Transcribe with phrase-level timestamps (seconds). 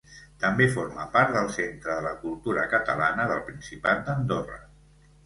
[0.43, 4.59] També forma part del Centre de la Cultura Catalana del Principat d'Andorra.